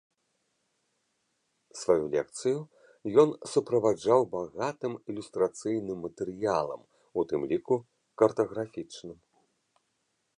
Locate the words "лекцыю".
2.15-2.59